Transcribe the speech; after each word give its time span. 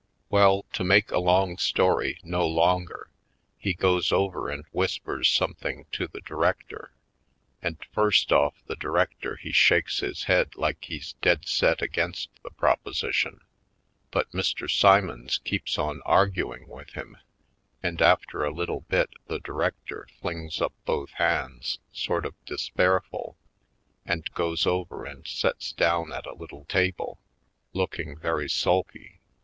Well, 0.31 0.65
to 0.73 0.83
make 0.83 1.11
a 1.11 1.19
long 1.19 1.59
story 1.59 2.19
no 2.23 2.47
longer, 2.47 3.11
he 3.59 3.75
goes 3.75 4.11
over 4.11 4.49
and 4.49 4.65
w^hispers 4.71 5.27
something 5.27 5.85
to 5.91 6.07
the 6.07 6.21
director 6.21 6.91
and 7.61 7.77
first 7.93 8.29
ofif 8.29 8.53
the 8.65 8.75
director 8.75 9.35
he 9.35 9.51
shakes 9.51 9.99
his 9.99 10.23
head 10.23 10.55
like 10.55 10.85
he's 10.85 11.13
dead 11.21 11.47
set 11.47 11.83
against 11.83 12.29
the 12.41 12.49
prop 12.49 12.83
osition 12.83 13.41
but 14.09 14.31
Mr. 14.31 14.67
Simons 14.67 15.37
keeps 15.37 15.77
on 15.77 16.01
arguing 16.03 16.67
with 16.67 16.93
him 16.93 17.15
and 17.83 18.01
after 18.01 18.43
a 18.43 18.49
little 18.49 18.81
bit 18.89 19.11
the 19.27 19.39
director 19.39 20.07
flings 20.19 20.61
up 20.63 20.73
both 20.83 21.11
hands 21.11 21.77
sort 21.93 22.25
of 22.25 22.33
despairful 22.45 23.37
and 24.03 24.31
goes 24.33 24.65
over 24.65 25.05
and 25.05 25.27
sets 25.27 25.71
down 25.71 26.11
at 26.11 26.25
a 26.25 26.33
little 26.33 26.65
table, 26.65 27.19
looking 27.73 28.17
very 28.17 28.49
sulky. 28.49 29.19